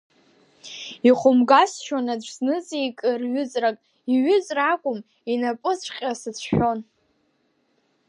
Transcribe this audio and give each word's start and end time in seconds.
Ихәымгасшьон 1.07 2.05
аӡә 2.13 2.29
сныҵеикыр 2.35 3.21
ҩыҵрак, 3.31 3.77
иҩыҵра 4.13 4.63
акәым, 4.73 4.99
инапыцәҟьа 5.33 6.11
сацәшәон. 6.19 6.79